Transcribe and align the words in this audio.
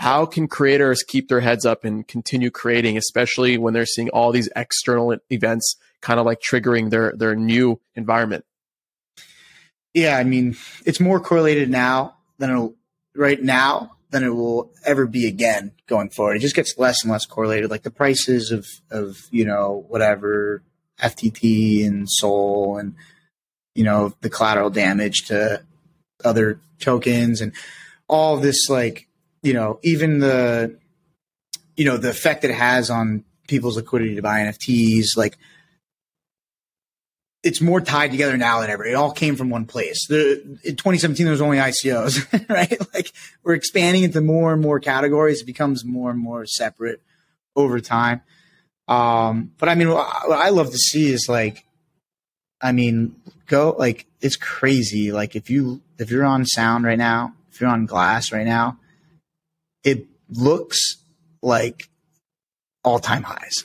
how 0.00 0.24
can 0.24 0.48
creators 0.48 1.02
keep 1.02 1.28
their 1.28 1.40
heads 1.40 1.66
up 1.66 1.84
and 1.84 2.08
continue 2.08 2.50
creating, 2.50 2.96
especially 2.96 3.58
when 3.58 3.74
they're 3.74 3.84
seeing 3.84 4.08
all 4.08 4.32
these 4.32 4.48
external 4.56 5.14
events 5.30 5.76
kind 6.00 6.18
of 6.18 6.24
like 6.24 6.40
triggering 6.40 6.88
their 6.88 7.12
their 7.14 7.36
new 7.36 7.78
environment? 7.94 8.46
Yeah, 9.92 10.16
I 10.16 10.24
mean, 10.24 10.56
it's 10.86 11.00
more 11.00 11.20
correlated 11.20 11.68
now 11.68 12.16
than 12.38 12.48
it'll 12.48 12.76
right 13.14 13.42
now 13.42 13.98
than 14.08 14.24
it 14.24 14.30
will 14.30 14.72
ever 14.86 15.06
be 15.06 15.26
again 15.26 15.72
going 15.86 16.08
forward. 16.08 16.38
It 16.38 16.40
just 16.40 16.56
gets 16.56 16.78
less 16.78 17.04
and 17.04 17.12
less 17.12 17.26
correlated. 17.26 17.70
Like 17.70 17.82
the 17.82 17.90
prices 17.90 18.52
of 18.52 18.66
of 18.90 19.18
you 19.30 19.44
know 19.44 19.84
whatever 19.86 20.62
FTT 20.98 21.86
and 21.86 22.08
Sol 22.10 22.78
and 22.78 22.94
you 23.74 23.84
know 23.84 24.14
the 24.22 24.30
collateral 24.30 24.70
damage 24.70 25.26
to 25.26 25.62
other 26.24 26.58
tokens 26.78 27.42
and 27.42 27.52
all 28.08 28.38
this 28.38 28.70
like 28.70 29.06
you 29.42 29.52
know, 29.52 29.78
even 29.82 30.18
the, 30.18 30.78
you 31.76 31.84
know, 31.84 31.96
the 31.96 32.10
effect 32.10 32.44
it 32.44 32.50
has 32.50 32.90
on 32.90 33.24
people's 33.48 33.76
liquidity 33.76 34.16
to 34.16 34.22
buy 34.22 34.40
NFTs, 34.40 35.16
like 35.16 35.38
it's 37.42 37.60
more 37.60 37.80
tied 37.80 38.10
together 38.10 38.36
now 38.36 38.60
than 38.60 38.70
ever. 38.70 38.84
It 38.84 38.94
all 38.94 39.12
came 39.12 39.36
from 39.36 39.48
one 39.48 39.64
place. 39.64 40.06
The, 40.06 40.58
in 40.62 40.76
2017, 40.76 41.24
there 41.24 41.30
was 41.32 41.40
only 41.40 41.58
ICOs, 41.58 42.48
right? 42.48 42.78
Like 42.94 43.12
we're 43.42 43.54
expanding 43.54 44.02
into 44.02 44.20
more 44.20 44.52
and 44.52 44.60
more 44.60 44.78
categories. 44.78 45.40
It 45.40 45.46
becomes 45.46 45.84
more 45.84 46.10
and 46.10 46.18
more 46.18 46.44
separate 46.44 47.00
over 47.56 47.80
time. 47.80 48.20
Um, 48.88 49.52
but 49.58 49.68
I 49.68 49.74
mean, 49.74 49.90
what 49.90 50.06
I 50.06 50.50
love 50.50 50.70
to 50.70 50.78
see 50.78 51.12
is 51.12 51.28
like, 51.28 51.64
I 52.60 52.72
mean, 52.72 53.16
go 53.46 53.74
like 53.78 54.06
it's 54.20 54.36
crazy. 54.36 55.12
Like 55.12 55.34
if 55.34 55.48
you 55.48 55.80
if 55.98 56.10
you're 56.10 56.24
on 56.24 56.44
sound 56.44 56.84
right 56.84 56.98
now, 56.98 57.34
if 57.50 57.60
you're 57.60 57.70
on 57.70 57.86
glass 57.86 58.32
right 58.32 58.46
now, 58.46 58.78
it 59.84 60.06
looks 60.28 60.96
like 61.42 61.88
all 62.84 62.98
time 62.98 63.22
highs. 63.22 63.64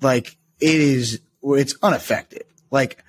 Like 0.00 0.36
it 0.60 0.80
is, 0.80 1.20
it's 1.42 1.74
unaffected. 1.82 2.44
Like, 2.70 3.02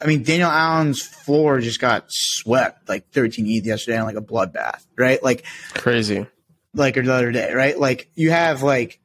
I 0.00 0.06
mean, 0.06 0.24
Daniel 0.24 0.50
Allan's 0.50 1.00
floor 1.00 1.60
just 1.60 1.80
got 1.80 2.06
swept 2.08 2.88
like 2.88 3.08
13 3.10 3.46
ETH 3.46 3.64
yesterday 3.64 3.98
on 3.98 4.06
like 4.06 4.16
a 4.16 4.20
bloodbath, 4.20 4.84
right? 4.98 5.22
Like 5.22 5.44
crazy. 5.74 6.26
Like 6.74 6.94
the 6.94 7.12
other 7.12 7.30
day, 7.30 7.52
right? 7.52 7.78
Like 7.78 8.10
you 8.14 8.30
have 8.30 8.62
like 8.62 8.98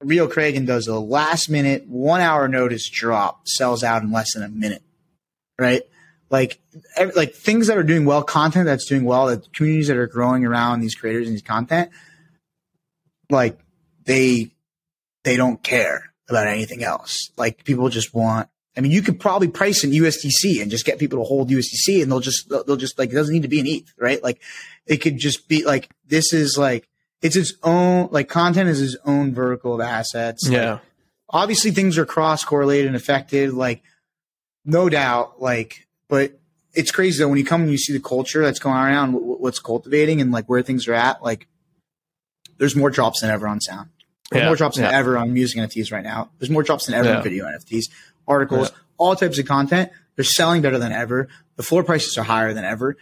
Rio 0.00 0.26
Craig 0.26 0.66
does 0.66 0.88
a 0.88 0.98
last 0.98 1.50
minute 1.50 1.86
one 1.86 2.20
hour 2.20 2.48
notice 2.48 2.88
drop, 2.88 3.46
sells 3.46 3.84
out 3.84 4.02
in 4.02 4.10
less 4.10 4.34
than 4.34 4.42
a 4.42 4.48
minute, 4.48 4.82
right? 5.58 5.82
Like 6.30 6.60
like 7.16 7.34
things 7.34 7.66
that 7.66 7.76
are 7.76 7.82
doing 7.82 8.04
well, 8.04 8.22
content 8.22 8.66
that's 8.66 8.86
doing 8.86 9.04
well, 9.04 9.26
that 9.26 9.52
communities 9.52 9.88
that 9.88 9.96
are 9.96 10.06
growing 10.06 10.44
around 10.46 10.80
these 10.80 10.94
creators 10.94 11.26
and 11.26 11.34
these 11.34 11.42
content, 11.42 11.90
like 13.28 13.58
they 14.04 14.52
they 15.24 15.36
don't 15.36 15.62
care 15.62 16.12
about 16.28 16.46
anything 16.46 16.82
else. 16.84 17.30
Like 17.36 17.64
people 17.64 17.88
just 17.88 18.14
want. 18.14 18.48
I 18.76 18.80
mean, 18.80 18.92
you 18.92 19.02
could 19.02 19.18
probably 19.18 19.48
price 19.48 19.82
in 19.82 19.90
USDC 19.90 20.62
and 20.62 20.70
just 20.70 20.84
get 20.84 21.00
people 21.00 21.18
to 21.18 21.24
hold 21.24 21.50
USDC, 21.50 22.02
and 22.02 22.10
they'll 22.10 22.20
just 22.20 22.48
they'll 22.48 22.76
just 22.76 22.98
like 22.98 23.10
it 23.10 23.14
doesn't 23.14 23.34
need 23.34 23.42
to 23.42 23.48
be 23.48 23.60
an 23.60 23.66
ETH, 23.66 23.92
right? 23.98 24.22
Like 24.22 24.40
it 24.86 24.98
could 24.98 25.18
just 25.18 25.48
be 25.48 25.64
like 25.64 25.90
this 26.06 26.32
is 26.32 26.56
like 26.56 26.88
it's 27.20 27.34
its 27.34 27.54
own 27.64 28.08
like 28.12 28.28
content 28.28 28.70
is 28.70 28.80
its 28.80 28.96
own 29.04 29.34
vertical 29.34 29.74
of 29.74 29.80
assets. 29.80 30.48
Yeah. 30.48 30.74
Like, 30.74 30.80
obviously, 31.28 31.72
things 31.72 31.98
are 31.98 32.06
cross 32.06 32.44
correlated 32.44 32.86
and 32.86 32.96
affected. 32.96 33.52
Like 33.52 33.82
no 34.64 34.88
doubt, 34.88 35.42
like 35.42 35.88
but 36.10 36.38
it's 36.74 36.90
crazy 36.90 37.22
though 37.22 37.28
when 37.28 37.38
you 37.38 37.44
come 37.44 37.62
and 37.62 37.70
you 37.70 37.78
see 37.78 37.92
the 37.92 38.00
culture 38.00 38.42
that's 38.42 38.58
going 38.58 38.76
around, 38.76 39.12
what's 39.12 39.60
cultivating, 39.60 40.20
and 40.20 40.30
like 40.30 40.46
where 40.46 40.60
things 40.62 40.86
are 40.88 40.94
at. 40.94 41.22
Like, 41.22 41.48
there's 42.58 42.76
more 42.76 42.90
drops 42.90 43.22
than 43.22 43.30
ever 43.30 43.48
on 43.48 43.60
sound. 43.60 43.88
There's 44.30 44.42
yeah, 44.42 44.48
more 44.48 44.56
drops 44.56 44.76
than 44.76 44.84
yeah. 44.84 44.98
ever 44.98 45.16
on 45.16 45.32
music 45.32 45.58
NFTs 45.58 45.90
right 45.90 46.04
now. 46.04 46.30
There's 46.38 46.50
more 46.50 46.62
drops 46.62 46.86
than 46.86 46.94
ever 46.94 47.08
yeah. 47.08 47.16
on 47.16 47.22
video 47.22 47.46
NFTs, 47.46 47.86
articles, 48.28 48.70
all 48.98 49.16
types 49.16 49.38
of 49.38 49.46
content. 49.46 49.90
They're 50.16 50.24
selling 50.24 50.62
better 50.62 50.78
than 50.78 50.92
ever. 50.92 51.28
The 51.56 51.62
floor 51.62 51.82
prices 51.82 52.18
are 52.18 52.24
higher 52.24 52.52
than 52.52 52.64
ever. 52.64 52.96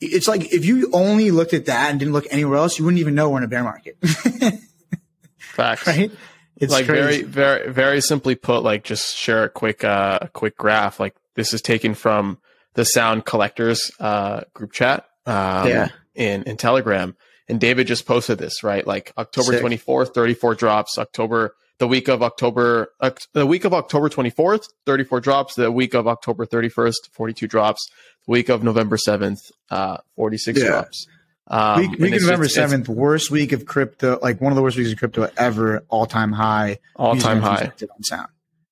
It's 0.00 0.28
like 0.28 0.52
if 0.52 0.64
you 0.64 0.90
only 0.92 1.30
looked 1.30 1.54
at 1.54 1.66
that 1.66 1.90
and 1.90 1.98
didn't 1.98 2.12
look 2.12 2.26
anywhere 2.30 2.58
else, 2.58 2.78
you 2.78 2.84
wouldn't 2.84 3.00
even 3.00 3.14
know 3.14 3.30
we're 3.30 3.38
in 3.38 3.44
a 3.44 3.48
bear 3.48 3.64
market. 3.64 3.96
Facts. 5.38 5.86
Right? 5.86 6.12
It's 6.56 6.72
like 6.72 6.86
crazy. 6.86 7.22
very, 7.22 7.62
very, 7.62 7.72
very 7.72 8.00
simply 8.00 8.34
put, 8.34 8.62
like 8.62 8.84
just 8.84 9.16
share 9.16 9.44
a 9.44 9.48
quick, 9.48 9.82
uh, 9.82 10.18
a 10.22 10.28
quick 10.28 10.56
graph. 10.56 11.00
Like 11.00 11.16
this 11.38 11.54
is 11.54 11.62
taken 11.62 11.94
from 11.94 12.36
the 12.74 12.84
Sound 12.84 13.24
Collectors 13.24 13.92
uh, 14.00 14.40
group 14.54 14.72
chat 14.72 15.04
um, 15.24 15.68
yeah. 15.68 15.88
in, 16.16 16.42
in 16.42 16.56
Telegram. 16.56 17.16
And 17.48 17.60
David 17.60 17.86
just 17.86 18.06
posted 18.06 18.38
this, 18.38 18.64
right? 18.64 18.84
Like 18.84 19.12
October 19.16 19.52
Sick. 19.52 19.62
24th, 19.62 20.14
34 20.14 20.56
drops. 20.56 20.98
October, 20.98 21.54
the 21.78 21.86
week 21.86 22.08
of 22.08 22.24
October, 22.24 22.92
uh, 23.00 23.12
the 23.34 23.46
week 23.46 23.64
of 23.64 23.72
October 23.72 24.08
24th, 24.08 24.66
34 24.84 25.20
drops. 25.20 25.54
The 25.54 25.70
week 25.70 25.94
of 25.94 26.08
October 26.08 26.44
31st, 26.44 27.10
42 27.12 27.46
drops. 27.46 27.88
The 28.26 28.32
week 28.32 28.48
of 28.48 28.64
November 28.64 28.96
7th, 28.96 29.38
uh, 29.70 29.98
46 30.16 30.58
yeah. 30.58 30.66
drops. 30.66 31.06
Um, 31.46 31.80
week, 31.80 31.98
week 32.00 32.14
of 32.14 32.22
November 32.22 32.48
seventh, 32.48 32.88
worst 32.90 33.30
week 33.30 33.52
of 33.52 33.64
crypto, 33.64 34.18
like 34.20 34.38
one 34.38 34.52
of 34.52 34.56
the 34.56 34.60
worst 34.60 34.76
weeks 34.76 34.92
of 34.92 34.98
crypto 34.98 35.30
ever, 35.38 35.82
all 35.88 36.04
time 36.04 36.32
high, 36.32 36.78
all 36.94 37.16
time 37.16 37.40
high 37.40 37.72
on 37.96 38.02
sound 38.02 38.28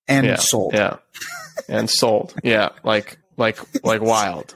and 0.09 0.27
yeah, 0.27 0.37
sold. 0.37 0.75
Yeah, 0.75 0.97
and 1.69 1.89
sold. 1.91 2.35
Yeah, 2.43 2.71
like 2.83 3.19
like 3.37 3.59
like 3.85 4.01
wild. 4.01 4.55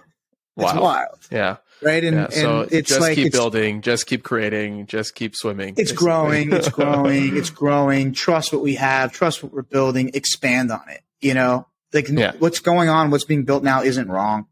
Wild. 0.56 0.74
It's 0.74 0.82
wild. 0.82 1.18
Yeah. 1.30 1.56
Right. 1.82 2.04
And, 2.04 2.16
yeah. 2.16 2.28
so 2.28 2.60
and 2.62 2.72
it's 2.72 2.88
just 2.90 3.00
like 3.00 3.14
keep 3.14 3.32
building, 3.32 3.80
just 3.80 4.06
keep 4.06 4.22
creating, 4.22 4.86
just 4.86 5.14
keep 5.14 5.34
swimming. 5.34 5.70
It's 5.70 5.92
basically. 5.92 6.04
growing, 6.04 6.52
it's 6.52 6.68
growing, 6.70 7.36
it's 7.36 7.50
growing. 7.50 8.12
Trust 8.12 8.52
what 8.52 8.62
we 8.62 8.74
have, 8.74 9.12
trust 9.12 9.42
what 9.42 9.52
we're 9.52 9.62
building, 9.62 10.10
expand 10.14 10.70
on 10.70 10.82
it. 10.88 11.00
You 11.20 11.34
know, 11.34 11.66
like 11.92 12.08
yeah. 12.08 12.32
what's 12.38 12.60
going 12.60 12.88
on, 12.88 13.10
what's 13.10 13.24
being 13.24 13.44
built 13.44 13.62
now 13.62 13.82
isn't 13.82 14.08
wrong. 14.08 14.46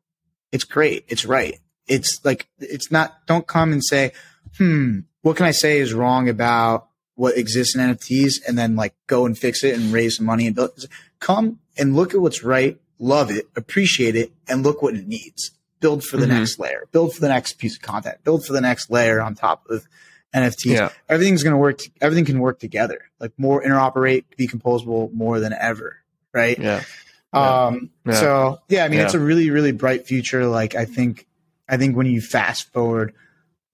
It's 0.53 0.65
great. 0.65 1.05
It's 1.09 1.27
right. 1.27 1.59
It's 1.87 2.25
like 2.25 2.49
it's 2.59 2.91
not 2.91 3.27
don't 3.27 3.47
come 3.47 3.73
and 3.73 3.85
say, 3.85 4.13
hmm, 4.57 5.01
what 5.23 5.37
can 5.37 5.47
I 5.47 5.53
say 5.53 5.79
is 5.79 5.93
wrong 5.93 6.29
about 6.29 6.88
what 7.19 7.37
exists 7.37 7.75
in 7.75 7.81
NFTs 7.81 8.35
and 8.47 8.57
then 8.57 8.77
like 8.77 8.95
go 9.09 9.27
and 9.27 9.37
fix 9.37 9.65
it 9.65 9.75
and 9.75 9.93
raise 9.93 10.17
some 10.17 10.27
money 10.27 10.47
and 10.47 10.55
build. 10.55 10.87
Come 11.19 11.59
and 11.77 11.97
look 11.97 12.15
at 12.15 12.21
what's 12.21 12.45
right, 12.45 12.79
love 13.01 13.33
it, 13.33 13.49
appreciate 13.57 14.15
it, 14.15 14.33
and 14.47 14.63
look 14.63 14.83
what 14.83 14.95
it 14.95 15.09
needs. 15.09 15.51
Build 15.81 16.05
for 16.05 16.17
the 16.17 16.27
mm-hmm. 16.27 16.37
next 16.37 16.61
layer, 16.61 16.85
build 16.93 17.13
for 17.13 17.21
the 17.21 17.29
next 17.29 17.55
piece 17.55 17.75
of 17.75 17.83
content, 17.83 18.23
build 18.23 18.47
for 18.47 18.53
the 18.53 18.61
next 18.61 18.89
layer 18.89 19.21
on 19.21 19.35
top 19.35 19.69
of 19.69 19.89
NFTs. 20.33 20.77
Yeah. 20.77 20.91
Everything's 21.09 21.43
going 21.43 21.55
to 21.55 21.59
work. 21.59 21.81
Everything 22.01 22.25
can 22.25 22.39
work 22.39 22.61
together. 22.61 23.11
Like 23.19 23.33
more 23.37 23.65
interoperate, 23.65 24.25
be 24.37 24.47
composable 24.47 25.13
more 25.13 25.41
than 25.41 25.53
ever. 25.53 25.97
Right. 26.33 26.57
Yeah. 26.57 26.85
Um, 27.33 27.91
yeah. 28.07 28.13
so 28.13 28.59
yeah, 28.69 28.85
I 28.85 28.89
mean, 28.89 29.01
yeah. 29.01 29.07
it's 29.07 29.15
a 29.15 29.19
really, 29.19 29.51
really 29.51 29.73
bright 29.73 30.07
future. 30.07 30.47
Like 30.47 30.77
I 30.77 30.85
think, 30.85 31.27
I 31.69 31.79
think 31.79 31.97
when 31.97 32.07
you 32.07 32.21
fast 32.21 32.73
forward 32.73 33.13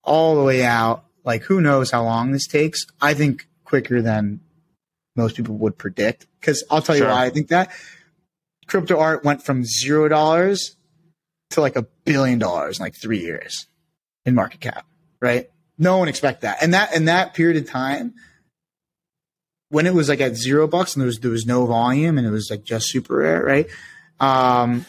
all 0.03 0.35
the 0.35 0.43
way 0.43 0.65
out, 0.65 1.05
like, 1.25 1.43
who 1.43 1.61
knows 1.61 1.91
how 1.91 2.05
long 2.05 2.33
this 2.33 2.47
takes? 2.47 2.87
I 3.01 3.15
think 3.15 3.49
quicker 3.65 4.03
than 4.03 4.41
most 5.17 5.37
people 5.37 5.57
would 5.57 5.79
predict. 5.79 6.27
Because 6.41 6.65
I'll 6.71 6.83
tell 6.83 6.97
sure. 6.97 7.07
you 7.07 7.13
why 7.13 7.25
I 7.25 7.31
think 7.31 7.49
that 7.49 7.71
crypto 8.67 8.99
art 8.99 9.25
went 9.25 9.43
from 9.43 9.65
zero 9.65 10.09
dollars 10.09 10.77
to 11.51 11.61
like 11.61 11.77
a 11.77 11.87
billion 12.05 12.39
dollars 12.39 12.79
in 12.79 12.85
like 12.85 12.95
three 12.95 13.21
years 13.21 13.67
in 14.25 14.35
market 14.35 14.61
cap, 14.61 14.87
right? 15.21 15.51
No 15.79 15.99
one 15.99 16.09
expect 16.09 16.43
that. 16.43 16.59
And 16.63 16.75
that 16.75 16.95
in 16.95 17.07
that 17.07 17.35
period 17.35 17.57
of 17.57 17.69
time, 17.69 18.15
when 19.71 19.87
it 19.87 19.95
was 19.95 20.09
like 20.09 20.21
at 20.21 20.37
zero 20.37 20.69
bucks 20.69 20.95
and 20.95 21.01
there 21.01 21.07
was 21.07 21.19
there 21.19 21.31
was 21.31 21.47
no 21.47 21.67
volume 21.67 22.19
and 22.19 22.27
it 22.27 22.31
was 22.31 22.49
like 22.51 22.65
just 22.65 22.89
super 22.89 23.17
rare, 23.17 23.43
right? 23.43 23.67
Um, 24.21 24.87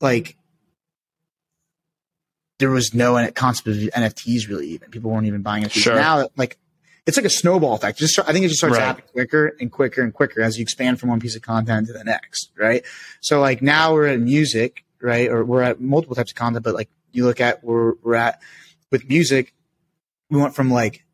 like 0.00 0.36
there 2.58 2.70
was 2.70 2.94
no 2.94 3.14
concept 3.32 3.68
of 3.68 3.76
NFTs 3.76 4.48
really 4.48 4.68
even. 4.68 4.90
People 4.90 5.10
weren't 5.10 5.26
even 5.26 5.42
buying 5.42 5.64
NFTs. 5.64 5.82
Sure. 5.82 5.94
Now, 5.94 6.28
like, 6.36 6.58
it's 7.08 7.16
like 7.16 7.24
a 7.24 7.30
snowball 7.30 7.74
effect. 7.74 7.98
Just 7.98 8.18
I 8.18 8.32
think 8.32 8.44
it 8.44 8.48
just 8.48 8.58
starts 8.58 8.76
right. 8.76 8.84
happening 8.84 9.08
quicker 9.12 9.56
and 9.58 9.72
quicker 9.72 10.02
and 10.02 10.12
quicker 10.12 10.42
as 10.42 10.58
you 10.58 10.62
expand 10.62 11.00
from 11.00 11.08
one 11.08 11.20
piece 11.20 11.36
of 11.36 11.42
content 11.42 11.86
to 11.86 11.94
the 11.94 12.04
next, 12.04 12.52
right? 12.54 12.84
So 13.22 13.40
like 13.40 13.62
now 13.62 13.94
we're 13.94 14.08
at 14.08 14.20
music, 14.20 14.84
right? 15.00 15.30
Or 15.30 15.42
we're 15.42 15.62
at 15.62 15.80
multiple 15.80 16.14
types 16.14 16.32
of 16.32 16.36
content, 16.36 16.64
but 16.64 16.74
like 16.74 16.90
you 17.12 17.24
look 17.24 17.40
at 17.40 17.64
where 17.64 17.94
we're 18.02 18.14
at 18.14 18.42
with 18.90 19.08
music, 19.08 19.54
we 20.28 20.38
went 20.38 20.54
from 20.54 20.70
like, 20.70 21.06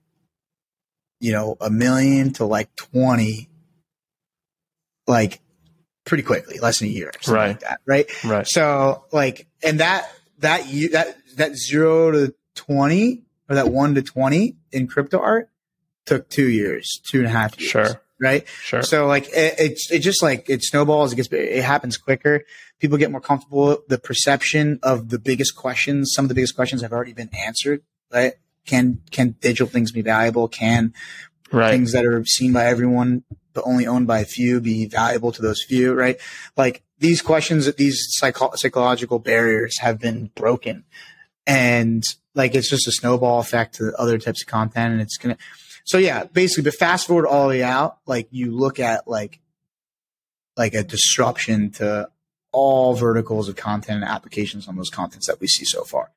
you 1.20 1.30
know, 1.30 1.56
a 1.60 1.70
million 1.70 2.32
to 2.34 2.44
like 2.44 2.74
20, 2.74 3.48
like 5.06 5.40
pretty 6.04 6.24
quickly, 6.24 6.58
less 6.58 6.80
than 6.80 6.88
a 6.88 6.90
year, 6.90 7.12
right? 7.28 7.48
Like 7.50 7.60
that, 7.60 7.80
right? 7.86 8.24
Right. 8.24 8.46
So 8.48 9.04
like, 9.12 9.46
and 9.62 9.78
that, 9.78 10.10
that, 10.38 10.68
you 10.68 10.90
that 10.90 11.16
that 11.36 11.56
zero 11.56 12.10
to 12.10 12.34
20 12.54 13.22
or 13.48 13.56
that 13.56 13.68
one 13.68 13.94
to 13.94 14.02
20 14.02 14.56
in 14.72 14.86
crypto 14.86 15.18
art 15.18 15.50
took 16.06 16.28
two 16.28 16.48
years, 16.48 17.00
two 17.04 17.18
and 17.18 17.26
a 17.26 17.30
half 17.30 17.58
years. 17.58 17.70
Sure. 17.70 18.00
Right. 18.20 18.46
Sure. 18.62 18.82
So 18.82 19.06
like 19.06 19.26
it, 19.28 19.54
it's 19.58 19.90
it 19.90 19.98
just 19.98 20.22
like 20.22 20.48
it 20.48 20.62
snowballs. 20.62 21.12
It 21.12 21.16
gets 21.16 21.28
it 21.32 21.64
happens 21.64 21.96
quicker. 21.96 22.44
People 22.78 22.96
get 22.96 23.10
more 23.10 23.20
comfortable. 23.20 23.78
The 23.88 23.98
perception 23.98 24.78
of 24.82 25.08
the 25.08 25.18
biggest 25.18 25.56
questions, 25.56 26.12
some 26.14 26.24
of 26.24 26.28
the 26.28 26.34
biggest 26.34 26.54
questions 26.54 26.82
have 26.82 26.92
already 26.92 27.12
been 27.12 27.30
answered. 27.34 27.82
Right. 28.12 28.34
Can 28.66 29.00
can 29.10 29.34
digital 29.40 29.66
things 29.66 29.90
be 29.90 30.00
valuable? 30.00 30.48
Can 30.48 30.94
right. 31.52 31.70
things 31.70 31.92
that 31.92 32.06
are 32.06 32.24
seen 32.24 32.52
by 32.52 32.66
everyone 32.66 33.24
but 33.54 33.64
only 33.64 33.86
owned 33.86 34.06
by 34.06 34.20
a 34.20 34.24
few 34.24 34.60
be 34.60 34.86
valuable 34.86 35.32
to 35.32 35.42
those 35.42 35.64
few? 35.66 35.94
Right? 35.94 36.18
Like 36.56 36.82
these 36.98 37.22
questions, 37.22 37.72
these 37.74 38.06
psycho- 38.10 38.54
psychological 38.54 39.18
barriers 39.18 39.78
have 39.78 39.98
been 39.98 40.30
broken, 40.34 40.84
and 41.46 42.02
like 42.34 42.54
it's 42.54 42.68
just 42.68 42.88
a 42.88 42.92
snowball 42.92 43.40
effect 43.40 43.76
to 43.76 43.94
other 43.96 44.18
types 44.18 44.42
of 44.42 44.48
content, 44.48 44.92
and 44.92 45.00
it's 45.00 45.16
gonna. 45.16 45.38
So 45.84 45.98
yeah, 45.98 46.24
basically, 46.24 46.64
but 46.64 46.74
fast 46.74 47.06
forward 47.06 47.26
all 47.26 47.44
the 47.44 47.56
way 47.56 47.62
out, 47.62 47.98
like 48.06 48.28
you 48.30 48.50
look 48.50 48.80
at 48.80 49.06
like 49.08 49.40
like 50.56 50.74
a 50.74 50.82
disruption 50.82 51.70
to 51.72 52.08
all 52.52 52.94
verticals 52.94 53.48
of 53.48 53.56
content 53.56 54.02
and 54.02 54.10
applications 54.10 54.68
on 54.68 54.76
those 54.76 54.90
contents 54.90 55.26
that 55.26 55.40
we 55.40 55.46
see 55.48 55.64
so 55.64 55.82
far. 55.82 56.10